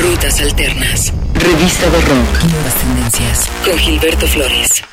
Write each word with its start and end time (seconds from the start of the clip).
Rutas 0.00 0.40
Alternas. 0.40 1.12
Revista 1.34 1.90
de 1.90 2.00
Rock. 2.02 2.44
Nuevas 2.52 2.74
tendencias. 2.76 3.50
Con 3.64 3.76
Gilberto 3.76 4.28
Flores. 4.28 4.84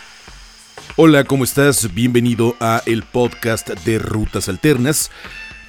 Hola, 0.95 1.25
¿cómo 1.25 1.43
estás? 1.43 1.93
Bienvenido 1.93 2.55
a 2.59 2.81
el 2.87 3.03
podcast 3.03 3.69
de 3.69 3.99
Rutas 3.99 4.49
Alternas. 4.49 5.11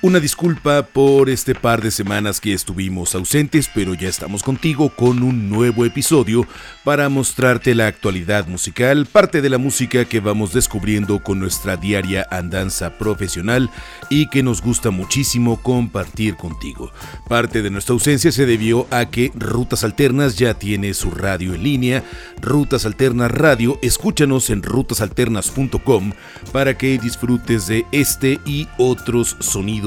Una 0.02 0.20
disculpa 0.20 0.82
por 0.82 1.30
este 1.30 1.54
par 1.54 1.80
de 1.80 1.90
semanas 1.90 2.38
que 2.38 2.52
estuvimos 2.52 3.14
ausentes, 3.14 3.70
pero 3.74 3.94
ya 3.94 4.10
estamos 4.10 4.42
contigo 4.42 4.90
con 4.90 5.22
un 5.22 5.48
nuevo 5.48 5.86
episodio 5.86 6.46
para 6.84 7.08
mostrarte 7.08 7.74
la 7.74 7.86
actualidad 7.86 8.46
musical, 8.46 9.06
parte 9.06 9.40
de 9.40 9.48
la 9.48 9.56
música 9.56 10.04
que 10.04 10.20
vamos 10.20 10.52
descubriendo 10.52 11.22
con 11.22 11.40
nuestra 11.40 11.78
diaria 11.78 12.26
andanza 12.30 12.98
profesional 12.98 13.70
y 14.10 14.28
que 14.28 14.42
nos 14.42 14.60
gusta 14.60 14.90
muchísimo 14.90 15.62
compartir 15.62 16.36
contigo. 16.36 16.92
Parte 17.26 17.62
de 17.62 17.70
nuestra 17.70 17.94
ausencia 17.94 18.30
se 18.32 18.44
debió 18.44 18.86
a 18.90 19.06
que 19.06 19.32
Rutas 19.34 19.82
Alternas 19.82 20.36
ya 20.36 20.52
tiene 20.54 20.92
su 20.92 21.10
radio 21.10 21.54
en 21.54 21.62
línea, 21.62 22.04
Rutas 22.42 22.84
Alternas 22.84 23.30
Radio, 23.30 23.78
escúchanos 23.80 24.50
en 24.50 24.62
rutasalternas.com 24.62 26.12
para 26.52 26.76
que 26.76 26.98
disfrutes 26.98 27.66
de 27.66 27.86
este 27.92 28.38
y 28.44 28.68
otros 28.76 29.36
sonidos 29.40 29.85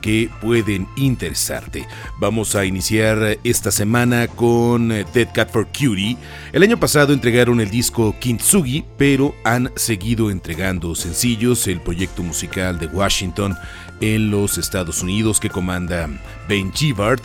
que 0.00 0.30
pueden 0.40 0.88
interesarte. 0.96 1.86
Vamos 2.18 2.54
a 2.54 2.64
iniciar 2.64 3.38
esta 3.44 3.70
semana 3.70 4.26
con 4.28 4.92
eh, 4.92 5.04
Dead 5.12 5.28
Cat 5.32 5.50
for 5.50 5.66
Cutie. 5.66 6.16
El 6.52 6.62
año 6.62 6.78
pasado 6.78 7.12
entregaron 7.12 7.60
el 7.60 7.70
disco 7.70 8.14
Kintsugi, 8.18 8.84
pero 8.96 9.34
han 9.44 9.70
seguido 9.76 10.30
entregando 10.30 10.94
sencillos. 10.94 11.66
El 11.66 11.80
proyecto 11.80 12.22
musical 12.22 12.78
de 12.78 12.86
Washington 12.86 13.56
en 14.04 14.30
los 14.30 14.58
Estados 14.58 15.02
Unidos 15.02 15.40
que 15.40 15.48
comanda 15.48 16.10
Ben 16.46 16.72
Givard 16.74 17.22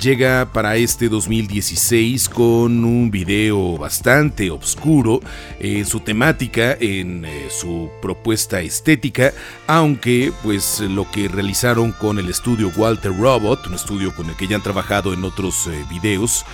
llega 0.00 0.50
para 0.50 0.76
este 0.76 1.10
2016 1.10 2.28
con 2.30 2.84
un 2.84 3.10
video 3.10 3.76
bastante 3.76 4.50
oscuro 4.50 5.20
en 5.60 5.84
su 5.84 6.00
temática, 6.00 6.76
en 6.80 7.26
eh, 7.26 7.48
su 7.50 7.90
propuesta 8.00 8.62
estética, 8.62 9.32
aunque 9.66 10.32
pues 10.42 10.80
lo 10.80 11.10
que 11.10 11.28
realizaron 11.28 11.92
con 11.92 12.18
el 12.18 12.30
estudio 12.30 12.72
Walter 12.76 13.12
Robot, 13.14 13.66
un 13.66 13.74
estudio 13.74 14.14
con 14.14 14.30
el 14.30 14.36
que 14.36 14.46
ya 14.46 14.56
han 14.56 14.62
trabajado 14.62 15.12
en 15.12 15.24
otros 15.24 15.66
eh, 15.66 15.84
videos, 15.90 16.46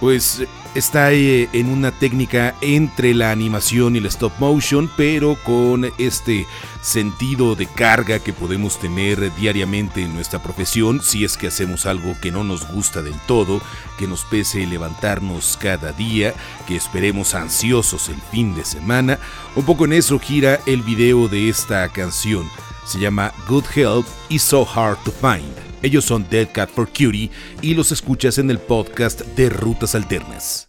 pues 0.00 0.42
está 0.74 1.12
eh, 1.12 1.48
en 1.52 1.70
una 1.70 1.90
técnica 1.90 2.54
entre 2.60 3.14
la 3.14 3.30
animación 3.30 3.94
y 3.94 3.98
el 3.98 4.06
stop 4.06 4.32
motion, 4.38 4.90
pero 4.96 5.36
con 5.42 5.90
este 5.98 6.46
sentido 6.82 7.54
de 7.54 7.66
carga 7.66 8.18
que 8.18 8.32
podemos 8.32 8.78
tener 8.78 9.34
diariamente 9.36 10.02
en 10.02 10.14
nuestra 10.14 10.42
profesión 10.42 11.00
si 11.02 11.24
es 11.24 11.36
que 11.36 11.46
hacemos 11.48 11.86
algo 11.86 12.14
que 12.20 12.30
no 12.30 12.44
nos 12.44 12.68
gusta 12.68 13.02
del 13.02 13.18
todo, 13.26 13.60
que 13.98 14.06
nos 14.06 14.24
pese 14.24 14.66
levantarnos 14.66 15.56
cada 15.60 15.92
día, 15.92 16.34
que 16.66 16.76
esperemos 16.76 17.34
ansiosos 17.34 18.08
el 18.08 18.20
fin 18.30 18.54
de 18.54 18.64
semana. 18.64 19.18
Un 19.54 19.64
poco 19.64 19.86
en 19.86 19.94
eso 19.94 20.18
gira 20.18 20.60
el 20.66 20.82
video 20.82 21.28
de 21.28 21.48
esta 21.48 21.88
canción. 21.88 22.48
Se 22.84 22.98
llama 23.00 23.32
Good 23.48 23.64
Help 23.74 24.06
is 24.28 24.42
So 24.42 24.66
Hard 24.66 24.98
to 25.04 25.10
Find. 25.10 25.65
Ellos 25.82 26.04
son 26.04 26.26
Dead 26.30 26.48
Cat 26.52 26.70
for 26.70 26.88
Cutie 26.88 27.30
y 27.62 27.74
los 27.74 27.92
escuchas 27.92 28.38
en 28.38 28.50
el 28.50 28.58
podcast 28.58 29.22
de 29.36 29.48
Rutas 29.48 29.94
Alternas. 29.94 30.65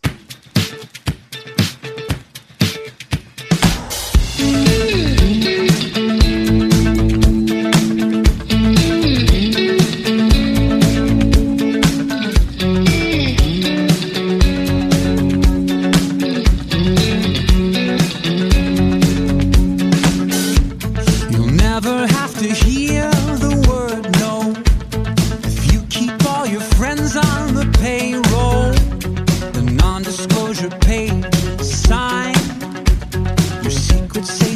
could 34.17 34.25
say 34.25 34.46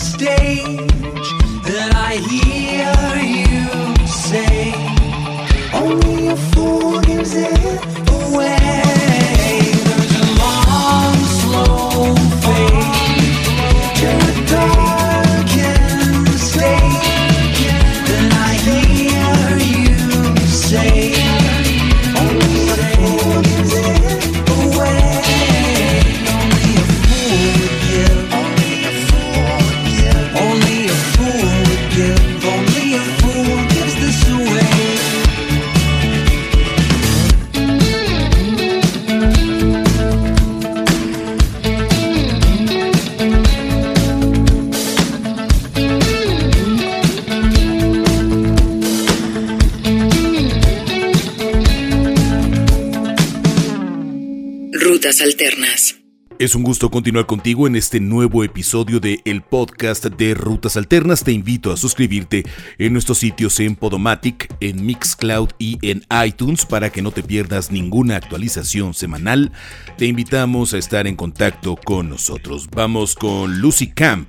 stage 0.00 1.28
that 1.68 1.92
I 1.94 2.16
hear 2.32 2.94
you 3.36 4.06
say, 4.06 4.72
Only 5.74 6.28
a 6.28 6.36
fool 6.36 7.00
gives 7.02 7.34
it 7.34 7.52
away. 8.08 8.89
Alternas. 55.18 55.96
Es 56.38 56.54
un 56.54 56.62
gusto 56.62 56.88
continuar 56.88 57.26
contigo 57.26 57.66
en 57.66 57.74
este 57.74 57.98
nuevo 57.98 58.44
episodio 58.44 59.00
de 59.00 59.20
el 59.24 59.42
podcast 59.42 60.06
de 60.06 60.34
Rutas 60.34 60.76
Alternas. 60.76 61.24
Te 61.24 61.32
invito 61.32 61.72
a 61.72 61.76
suscribirte 61.76 62.44
en 62.78 62.92
nuestros 62.92 63.18
sitios 63.18 63.58
en 63.58 63.74
Podomatic, 63.74 64.54
en 64.60 64.86
Mixcloud 64.86 65.50
y 65.58 65.78
en 65.82 66.04
iTunes 66.24 66.64
para 66.64 66.90
que 66.90 67.02
no 67.02 67.10
te 67.10 67.24
pierdas 67.24 67.72
ninguna 67.72 68.16
actualización 68.16 68.94
semanal. 68.94 69.50
Te 69.98 70.06
invitamos 70.06 70.74
a 70.74 70.78
estar 70.78 71.08
en 71.08 71.16
contacto 71.16 71.74
con 71.74 72.08
nosotros. 72.08 72.68
Vamos 72.70 73.16
con 73.16 73.58
Lucy 73.60 73.88
Camp. 73.88 74.28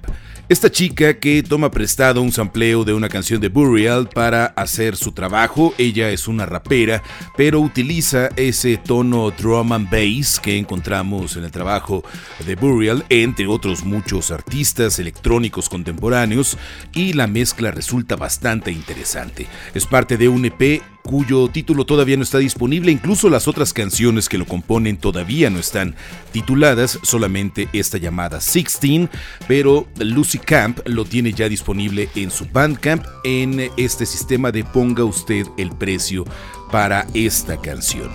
Esta 0.51 0.69
chica 0.69 1.18
que 1.18 1.44
toma 1.44 1.71
prestado 1.71 2.21
un 2.21 2.33
sampleo 2.33 2.83
de 2.83 2.94
una 2.94 3.07
canción 3.07 3.39
de 3.39 3.48
Burial 3.48 4.09
para 4.09 4.48
hacer 4.48 4.98
su 4.98 5.13
trabajo, 5.13 5.74
ella 5.77 6.09
es 6.09 6.27
una 6.27 6.45
rapera, 6.45 7.01
pero 7.38 7.62
utiliza 7.62 8.27
ese 8.36 8.75
tono 8.75 9.31
drum 9.31 9.71
and 9.71 9.89
bass 9.89 10.42
que 10.42 10.57
encontramos 10.57 11.38
en 11.38 11.45
el 11.45 11.51
trabajo 11.51 12.03
de 12.45 12.56
Burial, 12.56 13.06
entre 13.07 13.48
otros 13.48 13.86
muchos 13.86 14.30
artistas 14.30 15.00
electrónicos 15.00 15.69
contemporáneos, 15.69 16.57
y 16.94 17.13
la 17.13 17.27
mezcla 17.27 17.71
resulta 17.71 18.18
bastante 18.18 18.74
interesante. 18.74 19.48
Es 19.74 19.86
parte 19.86 20.18
de 20.18 20.27
un 20.27 20.44
EP 20.44 20.81
cuyo 21.01 21.48
título 21.48 21.86
todavía 21.86 22.18
no 22.18 22.24
está 22.24 22.38
disponible, 22.38 22.92
incluso 22.92 23.30
las 23.30 23.48
otras 23.48 23.74
canciones 23.74 24.30
que 24.30 24.38
lo 24.38 24.45
componen 24.45 24.98
todavía 24.98 25.50
no 25.50 25.59
están 25.59 25.95
tituladas, 26.31 27.00
solamente 27.03 27.68
esta 27.74 27.98
llamada 27.98 28.39
16, 28.39 29.09
pero 29.48 29.88
Lucy 29.98 30.38
Camp 30.39 30.80
lo 30.86 31.06
tiene 31.06 31.33
ya 31.33 31.50
disponible 31.50 32.09
en 32.15 32.31
su 32.31 32.45
Bandcamp 32.45 33.06
en 33.24 33.69
este 33.77 34.06
sistema 34.06 34.51
de 34.51 34.63
ponga 34.63 35.03
usted 35.03 35.45
el 35.57 35.71
precio 35.71 36.25
para 36.71 37.07
esta 37.13 37.59
canción. 37.59 38.09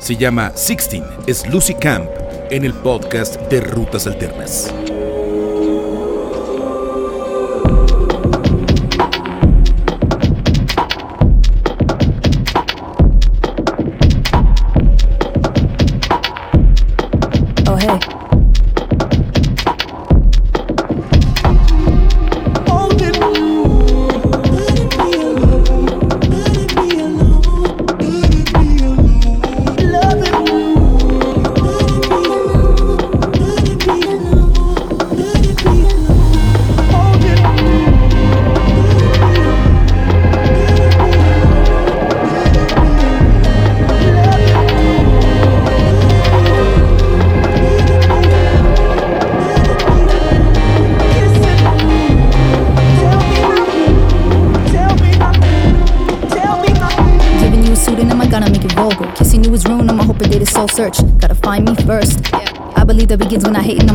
Se 0.00 0.16
llama 0.16 0.50
16, 0.50 1.02
es 1.26 1.48
Lucy 1.48 1.74
Camp 1.74 2.08
en 2.50 2.64
el 2.64 2.74
podcast 2.74 3.40
de 3.50 3.60
Rutas 3.60 4.06
Alternas. 4.06 4.72
Search. 60.72 60.98
Gotta 61.18 61.34
find 61.34 61.68
me 61.68 61.74
first. 61.84 62.18
I 62.32 62.84
believe 62.84 63.08
that 63.08 63.18
begins 63.18 63.44
when 63.44 63.54
I 63.54 63.62
hating 63.62 63.88
on 63.90 63.91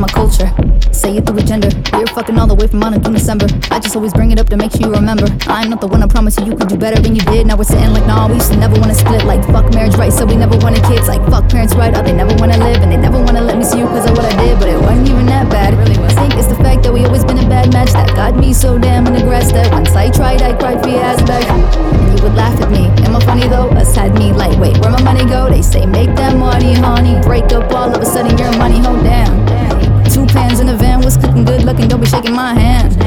fucking 2.18 2.40
all 2.40 2.48
the 2.48 2.56
way 2.58 2.66
from 2.66 2.80
Monaco 2.80 3.14
December. 3.14 3.46
I 3.70 3.78
just 3.78 3.96
always 3.96 4.12
bring 4.12 4.32
it 4.32 4.40
up 4.40 4.50
to 4.50 4.58
make 4.58 4.72
sure 4.72 4.90
you 4.90 4.92
remember. 4.92 5.30
I'm 5.46 5.70
not 5.70 5.82
the 5.82 5.86
one 5.86 6.02
I 6.02 6.08
promise 6.08 6.34
you 6.40 6.50
you 6.50 6.58
could 6.58 6.68
do 6.68 6.76
better 6.76 6.98
than 7.00 7.14
you 7.14 7.22
did. 7.22 7.46
Now 7.46 7.58
we're 7.58 7.70
sitting 7.70 7.94
like, 7.94 8.08
nah, 8.10 8.26
we 8.26 8.42
used 8.42 8.50
to 8.50 8.58
never 8.58 8.74
wanna 8.82 8.98
split. 8.98 9.24
Like, 9.24 9.46
fuck 9.54 9.70
marriage 9.70 9.94
right, 10.02 10.12
so 10.12 10.26
we 10.26 10.36
never 10.36 10.58
wanted 10.58 10.82
kids. 10.90 11.08
Like, 11.08 11.22
fuck 11.30 11.48
parents 11.48 11.76
right, 11.76 11.94
out, 11.94 12.06
they 12.06 12.18
never 12.18 12.34
wanna 12.42 12.58
live. 12.58 12.82
And 12.82 12.92
they 12.92 12.98
never 12.98 13.22
wanna 13.22 13.42
let 13.42 13.56
me 13.60 13.64
see 13.64 13.78
you 13.78 13.86
cause 13.86 14.10
of 14.10 14.18
what 14.18 14.26
I 14.26 14.34
did. 14.42 14.58
But 14.58 14.70
it 14.70 14.82
wasn't 14.82 15.10
even 15.10 15.28
that 15.28 15.46
bad. 15.52 15.78
Really 15.78 15.94
was. 16.02 16.18
I 16.18 16.26
think 16.26 16.42
it's 16.42 16.50
the 16.50 16.58
fact 16.58 16.82
that 16.90 16.92
we 16.92 17.06
always 17.06 17.24
been 17.24 17.38
a 17.38 17.48
bad 17.48 17.72
match 17.72 17.94
that 17.94 18.10
got 18.16 18.34
me 18.36 18.52
so 18.52 18.80
damn 18.80 19.06
in 19.06 19.22
grass 19.22 19.52
that 19.52 19.72
once 19.72 19.94
I 19.94 20.10
tried, 20.10 20.42
I 20.42 20.58
cried 20.58 20.82
for 20.82 20.90
your 20.90 21.06
ass 21.06 21.22
back. 21.22 21.46
And 21.46 22.18
you 22.18 22.24
would 22.26 22.34
laugh 22.34 22.60
at 22.60 22.72
me. 22.72 22.90
Am 23.06 23.16
I 23.16 23.20
funny 23.30 23.48
though? 23.48 23.70
Us 23.78 23.94
had 23.94 24.18
me 24.18 24.34
like, 24.34 24.58
wait, 24.58 24.76
where 24.80 24.90
my 24.90 25.04
money 25.04 25.24
go? 25.24 25.50
They 25.54 25.62
say 25.62 25.86
make 25.86 26.10
that 26.18 26.36
money, 26.36 26.74
honey. 26.74 27.22
Break 27.22 27.54
up 27.54 27.72
all 27.72 27.94
of 27.94 28.02
a 28.02 28.06
sudden 28.06 28.36
your 28.40 28.50
money, 28.58 28.82
oh, 28.82 28.90
hold 28.90 29.04
down. 29.04 29.87
Two 30.18 30.26
pans 30.26 30.60
in 30.60 30.66
the 30.66 30.76
van 30.76 31.02
was 31.06 31.16
cooking 31.16 31.46
good 31.46 31.62
looking, 31.62 31.88
don't 31.88 32.02
be 32.02 32.08
shaking 32.08 32.34
my 32.34 32.52
hand. 32.52 32.98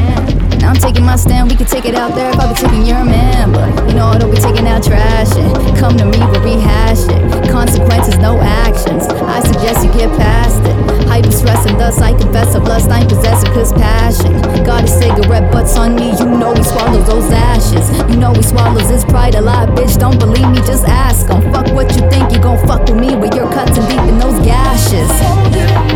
Now 0.62 0.70
I'm 0.70 0.76
taking 0.78 1.04
my 1.04 1.16
stand, 1.16 1.50
we 1.50 1.56
can 1.56 1.66
take 1.66 1.84
it 1.84 1.96
out 1.96 2.14
there 2.14 2.30
if 2.30 2.38
I 2.38 2.46
be 2.46 2.54
taking 2.54 2.86
your 2.86 3.02
man. 3.02 3.50
But 3.50 3.66
you 3.90 3.98
know, 3.98 4.14
I 4.14 4.18
don't 4.18 4.30
be 4.30 4.38
taking 4.38 4.68
out 4.68 4.84
trash 4.84 5.34
and 5.34 5.50
come 5.76 5.98
to 5.98 6.04
me, 6.06 6.18
we'll 6.30 6.38
rehash 6.38 7.02
it. 7.10 7.50
Consequences, 7.50 8.16
no 8.18 8.38
actions. 8.38 9.10
I 9.26 9.42
suggest 9.42 9.84
you 9.84 9.90
get 9.90 10.06
past 10.22 10.62
it. 10.62 10.76
Hyper 11.10 11.32
stress 11.32 11.66
and 11.66 11.80
thus 11.80 11.98
I 11.98 12.14
confess 12.14 12.54
of 12.54 12.62
lust, 12.62 12.88
I'm 12.88 13.08
possessive 13.08 13.50
cause 13.54 13.72
passion. 13.72 14.30
Got 14.62 14.84
a 14.84 14.86
cigarette 14.86 15.50
butts 15.50 15.76
on 15.76 15.96
me, 15.96 16.14
you 16.14 16.26
know 16.26 16.54
he 16.54 16.62
swallows 16.62 17.08
those 17.08 17.28
ashes. 17.32 17.90
You 18.06 18.18
know 18.22 18.32
he 18.34 18.42
swallows 18.44 18.88
his 18.88 19.04
pride 19.04 19.34
a 19.34 19.40
lot, 19.40 19.70
bitch. 19.70 19.98
Don't 19.98 20.20
believe 20.20 20.48
me, 20.48 20.58
just 20.58 20.86
ask 20.86 21.26
him. 21.26 21.42
Fuck 21.50 21.74
what 21.74 21.90
you 21.90 22.08
think, 22.08 22.30
you 22.30 22.38
gon' 22.38 22.64
fuck 22.68 22.86
with 22.86 23.00
me, 23.00 23.16
but 23.16 23.34
you're 23.34 23.50
cutting 23.50 23.82
deep 23.90 24.06
in 24.06 24.16
those 24.16 24.38
gashes. 24.46 25.89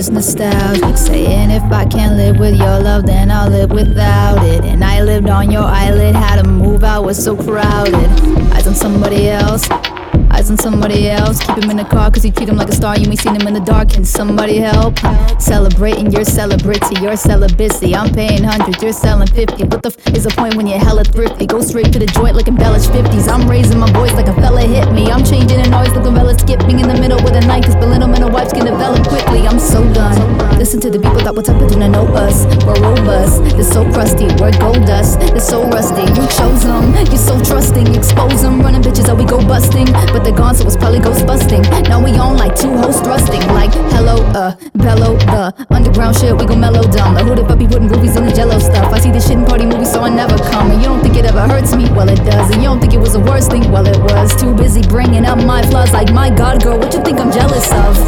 Just 0.00 0.12
nostalgic. 0.12 0.96
Saying 0.96 1.50
if 1.50 1.62
I 1.64 1.84
can't 1.84 2.16
live 2.16 2.38
with 2.38 2.54
your 2.54 2.80
love, 2.80 3.04
then 3.04 3.30
I'll 3.30 3.50
live 3.50 3.70
without 3.70 4.42
it. 4.46 4.64
And 4.64 4.82
I 4.82 5.02
lived 5.02 5.28
on 5.28 5.50
your 5.50 5.64
island, 5.64 6.16
had 6.16 6.42
to 6.42 6.48
move 6.48 6.84
out, 6.84 7.04
was 7.04 7.22
so 7.22 7.36
crowded. 7.36 8.10
Eyes 8.54 8.66
on 8.66 8.74
somebody 8.74 9.28
else. 9.28 9.68
Eyes 10.40 10.50
on 10.50 10.56
somebody 10.56 11.10
else. 11.10 11.38
Keep 11.40 11.64
him 11.64 11.70
in 11.70 11.76
the 11.76 11.84
car 11.84 12.10
cause 12.10 12.24
you 12.24 12.32
treat 12.32 12.48
him 12.48 12.56
like 12.56 12.70
a 12.70 12.74
star. 12.74 12.98
You 12.98 13.10
ain't 13.10 13.20
seen 13.20 13.38
him 13.38 13.46
in 13.46 13.52
the 13.52 13.60
dark. 13.60 13.90
Can 13.90 14.06
somebody 14.06 14.56
help? 14.56 14.98
Celebrating 15.38 16.10
your 16.10 16.24
celebrity, 16.24 16.98
your 16.98 17.14
celibacy. 17.14 17.94
I'm 17.94 18.10
paying 18.14 18.42
hundred, 18.42 18.80
you're 18.80 18.94
selling 18.94 19.28
fifty. 19.28 19.64
What 19.64 19.82
the 19.82 19.92
f 19.92 20.16
is 20.16 20.24
the 20.24 20.30
point 20.30 20.54
when 20.56 20.66
you're 20.66 20.78
hella 20.78 21.04
thrifty? 21.04 21.44
Go 21.44 21.60
straight 21.60 21.92
to 21.92 21.98
the 21.98 22.06
joint 22.06 22.36
like 22.36 22.48
embellished 22.48 22.88
50s. 22.88 23.28
I'm 23.28 23.46
raising 23.50 23.78
my 23.78 23.92
voice 23.92 24.14
like 24.14 24.28
a 24.28 24.34
fella 24.40 24.62
hit 24.62 24.90
me. 24.92 25.12
I'm 25.12 25.24
changing 25.24 25.60
the 25.60 25.68
noise 25.68 25.92
like 25.92 26.06
a 26.06 26.38
skipping 26.40 26.80
in 26.80 26.88
the 26.88 26.96
middle 26.98 27.22
with 27.22 27.36
a 27.36 27.44
night. 27.46 27.64
Cause 27.64 27.76
little 27.76 28.08
men 28.08 28.22
and 28.22 28.32
wives 28.32 28.52
can 28.52 28.64
develop 28.64 29.06
quickly. 29.06 29.46
I'm 29.46 29.58
so 29.58 29.84
done. 29.92 30.16
Listen 30.58 30.80
to 30.80 30.90
the 30.90 30.98
people 30.98 31.20
that 31.20 31.34
what's 31.34 31.48
up, 31.48 31.58
but 31.60 31.68
do 31.68 31.78
not 31.78 31.90
know 31.90 32.06
us. 32.16 32.44
We're 32.64 32.80
robust. 32.80 33.44
They're 33.56 33.62
so 33.62 33.84
crusty. 33.92 34.26
We're 34.40 34.56
gold 34.58 34.84
dust. 34.86 35.20
They're 35.20 35.40
so 35.40 35.68
rusty. 35.68 36.02
You 36.16 36.24
chose 36.32 36.64
them. 36.64 36.96
You're 37.12 37.20
so 37.20 37.36
trusting. 37.44 37.94
Expose 37.94 38.42
them. 38.42 38.60
Running 38.60 38.82
bitches 38.82 39.06
that 39.06 39.16
we 39.16 39.24
go 39.24 39.38
busting. 39.38 39.86
But 40.12 40.24
they're 40.30 40.38
gone, 40.38 40.54
so 40.54 40.66
it's 40.66 40.76
probably 40.76 41.00
ghost 41.00 41.26
busting. 41.26 41.62
Now 41.88 42.02
we 42.02 42.12
on 42.12 42.36
like 42.36 42.54
two 42.54 42.70
hosts 42.76 43.00
thrusting. 43.02 43.40
Like 43.48 43.72
hello, 43.72 44.22
uh, 44.34 44.54
bellow, 44.74 45.16
the 45.16 45.66
underground 45.70 46.16
shit. 46.16 46.36
We 46.36 46.46
go 46.46 46.54
mellow 46.54 46.82
dumb. 46.82 47.14
The 47.14 47.24
hooded 47.24 47.46
puppy 47.46 47.66
putting 47.66 47.88
rubies 47.88 48.16
in 48.16 48.26
the 48.26 48.32
jello 48.32 48.58
stuff. 48.58 48.92
I 48.92 49.00
see 49.00 49.10
this 49.10 49.26
shit 49.26 49.38
in 49.38 49.44
party 49.44 49.66
movies, 49.66 49.90
so 49.92 50.02
I 50.02 50.08
never 50.08 50.36
come. 50.50 50.70
And 50.70 50.80
you 50.80 50.88
don't 50.88 51.00
think 51.00 51.16
it 51.16 51.24
ever 51.24 51.46
hurts 51.48 51.74
me? 51.74 51.90
Well, 51.90 52.08
it 52.08 52.22
does. 52.24 52.50
And 52.52 52.62
you 52.62 52.68
don't 52.68 52.80
think 52.80 52.94
it 52.94 52.98
was 52.98 53.14
the 53.14 53.20
worst 53.20 53.50
thing? 53.50 53.70
Well, 53.72 53.86
it 53.86 53.98
was. 53.98 54.34
Too 54.40 54.54
busy 54.54 54.82
bringing 54.82 55.26
up 55.26 55.38
my 55.44 55.62
flaws. 55.62 55.92
Like 55.92 56.12
my 56.12 56.30
God, 56.30 56.62
girl, 56.62 56.78
what 56.78 56.92
you 56.94 57.02
think 57.02 57.18
I'm 57.18 57.32
jealous 57.32 57.70
of? 57.72 57.98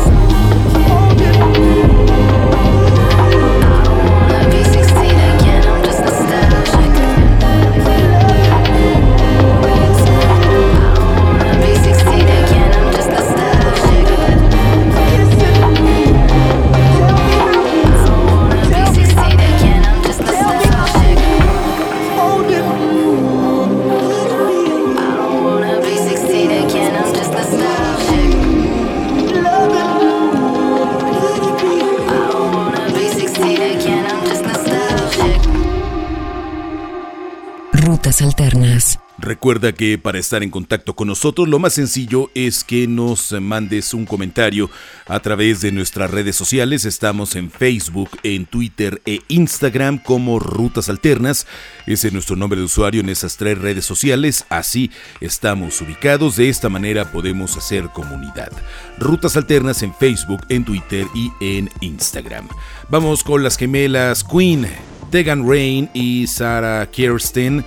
Recuerda 39.43 39.73
que 39.73 39.99
para 39.99 40.21
estar 40.21 40.45
en 40.45 40.51
contacto 40.51 40.95
con 40.95 41.09
nosotros 41.09 41.49
lo 41.49 41.59
más 41.59 41.73
sencillo 41.73 42.31
es 42.33 42.63
que 42.63 42.87
nos 42.87 43.33
mandes 43.33 43.93
un 43.93 44.07
comentario 44.07 44.71
a 45.09 45.19
través 45.19 45.61
de 45.61 45.73
nuestras 45.73 46.13
redes 46.13 46.37
sociales. 46.37 46.85
Estamos 46.85 47.35
en 47.35 47.51
Facebook, 47.51 48.09
en 48.23 48.47
Twitter 48.47 49.03
e 49.05 49.19
Instagram 49.27 49.99
como 49.99 50.39
Rutas 50.39 50.89
Alternas. 50.89 51.49
Ese 51.89 52.07
es 52.07 52.13
nuestro 52.13 52.37
nombre 52.37 52.61
de 52.61 52.67
usuario 52.67 53.01
en 53.01 53.09
esas 53.09 53.37
tres 53.37 53.59
redes 53.59 53.85
sociales. 53.85 54.47
Así 54.49 54.93
estamos 55.21 55.81
ubicados. 55.81 56.37
De 56.37 56.49
esta 56.49 56.69
manera 56.69 57.11
podemos 57.11 57.57
hacer 57.57 57.89
comunidad. 57.89 58.53
Rutas 59.01 59.37
Alternas 59.37 59.83
en 59.83 59.93
Facebook, 59.93 60.43
en 60.51 60.65
Twitter 60.65 61.05
y 61.17 61.33
en 61.41 61.69
Instagram. 61.81 62.47
Vamos 62.91 63.25
con 63.25 63.43
las 63.43 63.57
gemelas 63.57 64.23
Queen, 64.23 64.69
Tegan 65.11 65.45
Rain 65.49 65.91
y 65.95 66.29
Sarah 66.29 66.89
Kirsten 66.93 67.65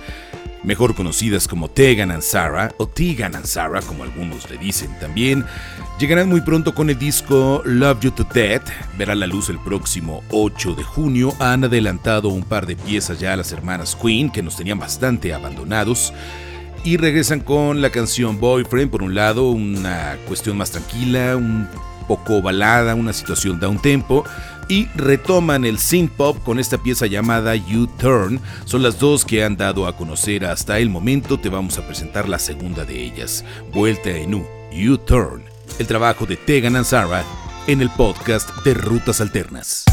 mejor 0.66 0.94
conocidas 0.94 1.46
como 1.48 1.70
Tegan 1.70 2.10
and 2.10 2.22
Sarah 2.22 2.74
o 2.76 2.86
Tegan 2.86 3.36
and 3.36 3.46
Sarah 3.46 3.80
como 3.80 4.02
algunos 4.02 4.50
le 4.50 4.58
dicen 4.58 4.90
también, 4.98 5.46
llegarán 5.98 6.28
muy 6.28 6.40
pronto 6.42 6.74
con 6.74 6.90
el 6.90 6.98
disco 6.98 7.62
Love 7.64 8.00
You 8.00 8.10
to 8.10 8.26
Death, 8.34 8.68
verá 8.98 9.14
la 9.14 9.28
luz 9.28 9.48
el 9.48 9.60
próximo 9.60 10.22
8 10.30 10.74
de 10.74 10.82
junio, 10.82 11.32
han 11.38 11.64
adelantado 11.64 12.28
un 12.28 12.42
par 12.42 12.66
de 12.66 12.74
piezas 12.76 13.20
ya 13.20 13.32
a 13.32 13.36
las 13.36 13.52
hermanas 13.52 13.96
Queen 13.96 14.28
que 14.28 14.42
nos 14.42 14.56
tenían 14.56 14.78
bastante 14.78 15.32
abandonados. 15.32 16.12
Y 16.84 16.98
regresan 16.98 17.40
con 17.40 17.82
la 17.82 17.90
canción 17.90 18.38
Boyfriend, 18.38 18.92
por 18.92 19.02
un 19.02 19.16
lado 19.16 19.50
una 19.50 20.16
cuestión 20.28 20.56
más 20.56 20.70
tranquila, 20.70 21.36
un 21.36 21.66
poco 22.06 22.40
balada, 22.40 22.94
una 22.94 23.12
situación 23.12 23.58
da 23.58 23.68
un 23.68 23.80
tempo 23.80 24.24
y 24.68 24.86
retoman 24.94 25.64
el 25.64 25.78
synth 25.78 26.12
pop 26.12 26.42
con 26.44 26.58
esta 26.58 26.78
pieza 26.78 27.06
llamada 27.06 27.54
U-Turn. 27.54 28.40
Son 28.64 28.82
las 28.82 28.98
dos 28.98 29.24
que 29.24 29.44
han 29.44 29.56
dado 29.56 29.86
a 29.86 29.96
conocer 29.96 30.44
hasta 30.44 30.78
el 30.78 30.90
momento. 30.90 31.38
Te 31.38 31.48
vamos 31.48 31.78
a 31.78 31.86
presentar 31.86 32.28
la 32.28 32.38
segunda 32.38 32.84
de 32.84 33.02
ellas, 33.02 33.44
Vuelta 33.72 34.10
en 34.10 34.34
U, 34.34 34.46
U-Turn, 34.72 35.44
el 35.78 35.86
trabajo 35.86 36.26
de 36.26 36.36
Tegan 36.36 36.76
and 36.76 36.86
Sarah 36.86 37.24
en 37.66 37.80
el 37.80 37.90
podcast 37.90 38.50
de 38.64 38.74
Rutas 38.74 39.20
Alternas. 39.20 39.84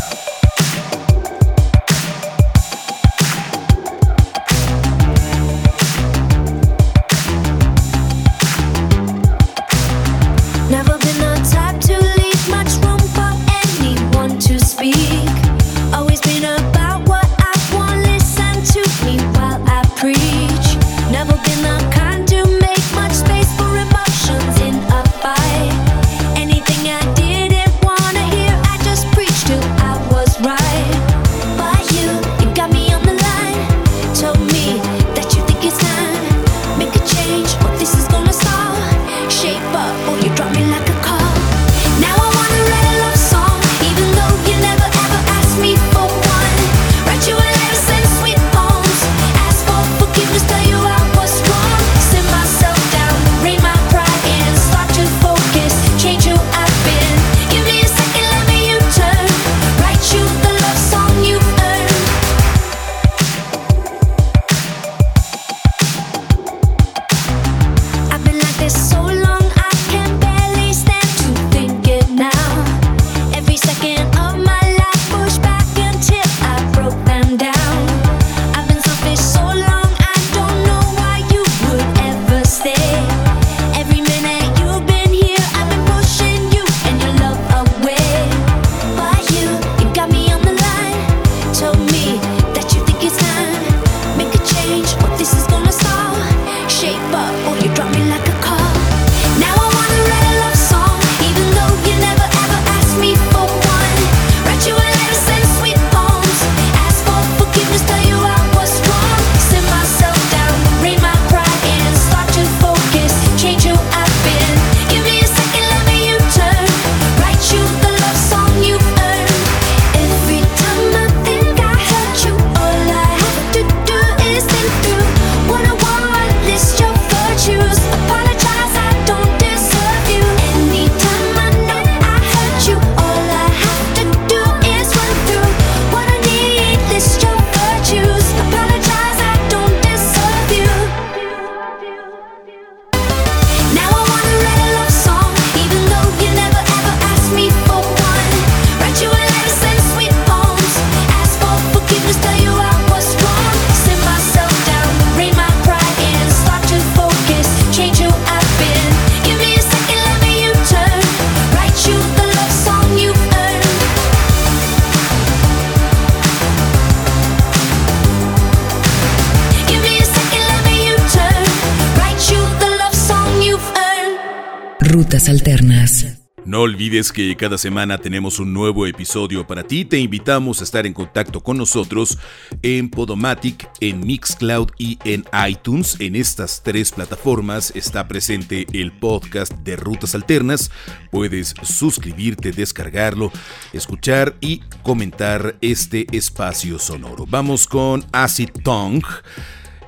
Alternas. 175.29 176.19
No 176.45 176.61
olvides 176.61 177.13
que 177.13 177.37
cada 177.37 177.57
semana 177.57 177.97
tenemos 177.97 178.37
un 178.39 178.53
nuevo 178.53 178.85
episodio 178.85 179.47
para 179.47 179.63
ti. 179.63 179.85
Te 179.85 179.97
invitamos 179.97 180.59
a 180.59 180.65
estar 180.65 180.85
en 180.85 180.93
contacto 180.93 181.41
con 181.41 181.57
nosotros 181.57 182.17
en 182.61 182.89
Podomatic, 182.89 183.69
en 183.79 184.05
Mixcloud 184.05 184.69
y 184.77 184.99
en 185.05 185.23
iTunes. 185.47 185.95
En 185.99 186.17
estas 186.17 186.61
tres 186.61 186.91
plataformas 186.91 187.71
está 187.75 188.09
presente 188.09 188.67
el 188.73 188.91
podcast 188.91 189.53
de 189.59 189.77
Rutas 189.77 190.15
Alternas. 190.15 190.69
Puedes 191.11 191.53
suscribirte, 191.63 192.51
descargarlo, 192.51 193.31
escuchar 193.71 194.35
y 194.41 194.59
comentar 194.81 195.55
este 195.61 196.07
espacio 196.11 196.77
sonoro. 196.77 197.25
Vamos 197.25 197.67
con 197.67 198.05
Acid 198.11 198.49
Tongue 198.63 199.07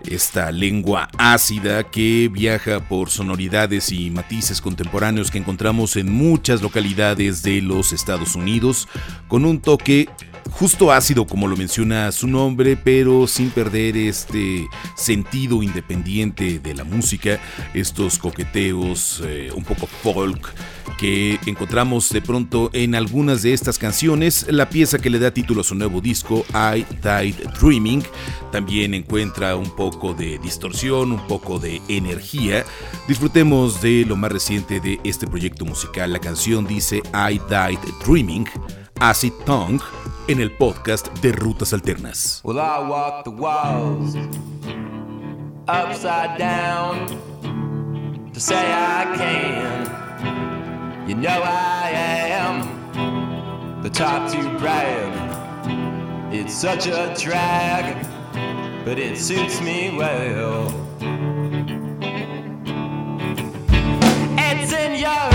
esta 0.10 0.52
lengua 0.52 1.10
ácida 1.18 1.84
que 1.84 2.30
viaja 2.32 2.80
por 2.80 3.10
sonoridades 3.10 3.92
y 3.92 4.10
matices 4.10 4.62
contemporáneos 4.62 5.32
que 5.32 5.38
encontramos 5.38 5.96
en 5.96 6.12
muchas 6.12 6.62
localidades 6.62 7.44
de 7.44 7.62
los 7.62 7.94
Estados 7.94 8.36
Unidos, 8.36 8.88
con 9.28 9.46
un 9.46 9.60
toque 9.60 10.10
justo 10.60 10.92
ácido 10.92 11.28
como 11.28 11.48
lo 11.48 11.58
menciona 11.58 12.12
su 12.14 12.28
nombre, 12.28 12.78
pero 12.78 13.28
sin 13.28 13.50
perder 13.50 13.98
este 13.98 14.68
sentido 14.96 15.62
independiente 15.62 16.60
de 16.60 16.74
la 16.74 16.86
música, 16.86 17.40
estos 17.74 18.18
coqueteos 18.18 19.22
eh, 19.26 19.50
un 19.54 19.66
poco 19.66 19.86
folk 19.86 20.54
que 20.98 21.38
encontramos 21.46 22.10
de 22.10 22.22
pronto 22.22 22.70
en 22.72 22.96
algunas 22.96 23.42
de 23.42 23.52
estas 23.54 23.78
canciones. 23.78 24.46
La 24.50 24.70
pieza 24.70 25.00
que 25.00 25.10
le 25.10 25.20
da 25.20 25.32
título 25.32 25.60
a 25.60 25.64
su 25.66 25.76
nuevo 25.76 26.00
disco, 26.00 26.46
I 26.54 26.86
Died 27.04 27.36
Dreaming, 27.60 28.04
también 28.54 28.94
encuentra 28.94 29.58
un 29.58 29.76
poco 29.76 30.14
de 30.14 30.40
distorsión, 30.40 31.12
un 31.12 31.28
poco 31.28 31.60
de 31.60 31.82
energía. 31.90 32.64
Disfrutemos 33.10 33.82
de 33.82 34.06
lo 34.08 34.16
más 34.16 34.32
reciente 34.32 34.80
de 34.80 35.02
este 35.04 35.28
proyecto 35.28 35.66
musical. 35.66 36.14
La 36.14 36.20
canción 36.20 36.66
dice 36.66 37.02
I 37.14 37.42
Died 37.50 37.80
Dreaming, 38.06 38.48
Acid 39.02 39.34
Tongue, 39.46 39.82
en 40.28 40.42
el 40.42 40.52
podcast 40.52 41.08
de 41.20 41.32
Rutas 41.32 41.74
Alternas. 41.74 42.42
Well, 42.44 42.58
I 42.58 42.80
walk 42.90 43.26
the 43.26 43.32
walls 43.32 44.16
upside 45.68 46.38
down 46.40 47.06
to 48.34 48.40
say 48.40 48.56
I 48.56 49.16
can. 49.16 51.08
You 51.08 51.16
know 51.16 51.44
I 51.44 51.92
am 52.32 53.84
the 53.84 53.90
top 53.90 54.32
to 54.32 54.60
brag. 54.60 55.14
It's 56.34 56.54
such 56.54 56.88
a 56.88 57.14
drag, 57.16 57.96
but 58.84 58.98
it 58.98 59.18
suits 59.18 59.62
me 59.62 59.96
well. 59.96 60.72
It's 64.38 64.74
in 64.74 65.00
your 65.00 65.35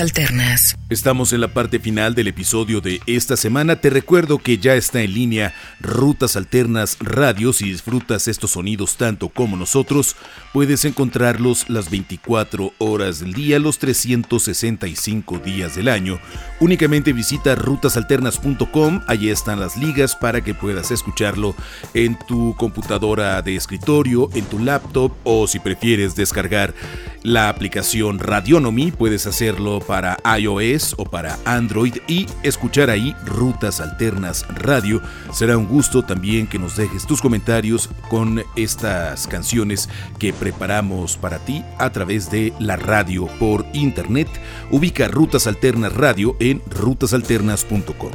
Alternas. 0.00 0.76
Estamos 0.88 1.32
en 1.32 1.40
la 1.40 1.48
parte 1.48 1.78
final 1.78 2.14
del 2.14 2.28
episodio 2.28 2.80
de 2.80 3.00
esta 3.06 3.36
semana. 3.36 3.76
Te 3.80 3.90
recuerdo 3.90 4.38
que 4.38 4.58
ya 4.58 4.74
está 4.74 5.00
en 5.00 5.14
línea 5.14 5.54
Rutas 5.80 6.36
Alternas 6.36 6.98
Radio. 7.00 7.52
Si 7.52 7.64
disfrutas 7.64 8.28
estos 8.28 8.52
sonidos 8.52 8.96
tanto 8.96 9.28
como 9.28 9.56
nosotros, 9.56 10.16
puedes 10.52 10.84
encontrarlos 10.84 11.68
las 11.68 11.90
24 11.90 12.72
horas 12.78 13.20
del 13.20 13.32
día, 13.32 13.58
los 13.58 13.78
365 13.78 15.38
días 15.38 15.76
del 15.76 15.88
año. 15.88 16.20
Únicamente 16.60 17.12
visita 17.12 17.54
rutasalternas.com. 17.54 19.00
Allí 19.08 19.30
están 19.30 19.60
las 19.60 19.76
ligas 19.76 20.14
para 20.14 20.42
que 20.42 20.54
puedas 20.54 20.90
escucharlo 20.90 21.54
en 21.94 22.18
tu 22.28 22.54
computadora 22.56 23.40
de 23.42 23.56
escritorio, 23.56 24.28
en 24.34 24.44
tu 24.44 24.58
laptop 24.58 25.12
o 25.24 25.46
si 25.46 25.58
prefieres 25.58 26.14
descargar 26.14 26.74
la 27.22 27.48
aplicación 27.48 28.18
Radionomy, 28.18 28.90
puedes 28.90 29.26
hacerlo 29.26 29.80
para 29.80 30.18
iOS 30.38 30.94
o 30.98 31.04
para 31.04 31.38
Android 31.44 31.96
y 32.08 32.26
escuchar 32.42 32.90
ahí 32.90 33.14
Rutas 33.24 33.80
Alternas 33.80 34.46
Radio. 34.48 35.00
Será 35.32 35.56
un 35.56 35.66
gusto 35.66 36.02
también 36.02 36.46
que 36.46 36.58
nos 36.58 36.76
dejes 36.76 37.06
tus 37.06 37.20
comentarios 37.22 37.88
con 38.08 38.42
estas 38.56 39.26
canciones 39.26 39.88
que 40.18 40.32
preparamos 40.32 41.16
para 41.16 41.38
ti 41.38 41.64
a 41.78 41.90
través 41.90 42.30
de 42.30 42.52
la 42.58 42.76
radio 42.76 43.26
por 43.38 43.64
internet. 43.72 44.28
Ubica 44.70 45.08
Rutas 45.08 45.46
Alternas 45.46 45.92
Radio 45.92 46.36
en 46.40 46.62
rutasalternas.com. 46.70 48.12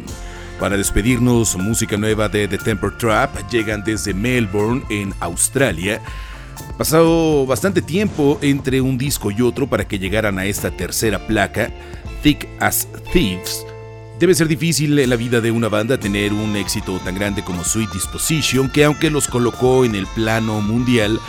Para 0.60 0.76
despedirnos, 0.76 1.56
música 1.56 1.98
nueva 1.98 2.30
de 2.30 2.48
The 2.48 2.58
Temper 2.58 2.98
Trap 2.98 3.48
llegan 3.52 3.84
desde 3.84 4.14
Melbourne, 4.16 4.84
en 4.90 5.14
Australia. 5.20 6.02
Pasado 6.78 7.46
bastante 7.46 7.82
tiempo 7.82 8.38
entre 8.42 8.82
un 8.82 8.98
disco 8.98 9.32
y 9.32 9.42
otro 9.42 9.68
para 9.68 9.88
que 9.88 10.00
llegaran 10.00 10.38
a 10.40 10.46
esta 10.46 10.72
tercera 10.72 11.26
placa, 11.26 11.72
Thick 12.22 12.48
as 12.60 12.88
Thieves. 13.12 13.66
Debe 14.20 14.34
ser 14.34 14.48
difícil 14.48 14.96
la 15.10 15.16
vida 15.16 15.42
de 15.42 15.52
una 15.52 15.70
banda 15.70 16.00
tener 16.00 16.34
un 16.34 16.56
éxito 16.56 17.00
tan 17.00 17.16
grande 17.16 17.44
como 17.44 17.64
Sweet 17.64 17.92
Disposition, 17.92 18.70
que 18.72 18.84
aunque 18.84 19.12
los 19.12 19.28
colocó 19.28 19.86
en 19.86 19.94
el 19.94 20.08
plano 20.08 20.60
mundial, 20.62 21.20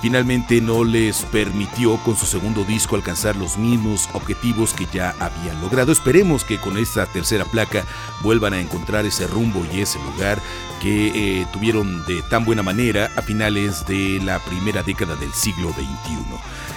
finalmente 0.00 0.60
no 0.60 0.84
les 0.84 1.22
permitió 1.22 1.96
con 1.98 2.16
su 2.16 2.26
segundo 2.26 2.64
disco 2.64 2.96
alcanzar 2.96 3.36
los 3.36 3.58
mismos 3.58 4.08
objetivos 4.12 4.72
que 4.72 4.86
ya 4.92 5.14
habían 5.18 5.60
logrado. 5.60 5.92
Esperemos 5.92 6.44
que 6.44 6.58
con 6.58 6.76
esta 6.78 7.06
tercera 7.06 7.44
placa 7.44 7.84
vuelvan 8.22 8.54
a 8.54 8.60
encontrar 8.60 9.06
ese 9.06 9.26
rumbo 9.26 9.64
y 9.72 9.80
ese 9.80 9.98
lugar 9.98 10.38
que 10.80 11.40
eh, 11.40 11.46
tuvieron 11.52 12.04
de 12.06 12.22
tan 12.22 12.44
buena 12.44 12.62
manera 12.62 13.10
a 13.16 13.22
finales 13.22 13.86
de 13.86 14.20
la 14.24 14.38
primera 14.40 14.82
década 14.82 15.16
del 15.16 15.32
siglo 15.32 15.70
XXI. 15.72 16.18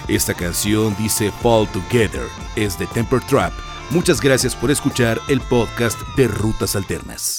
Esta 0.08 0.34
canción 0.34 0.96
dice 0.98 1.32
Fall 1.42 1.68
Together, 1.68 2.26
es 2.56 2.78
de 2.78 2.86
Temper 2.86 3.20
Trap. 3.20 3.52
Muchas 3.90 4.20
gracias 4.20 4.56
por 4.56 4.70
escuchar 4.70 5.20
el 5.28 5.40
podcast 5.40 6.00
de 6.16 6.26
Rutas 6.26 6.74
Alternas. 6.76 7.38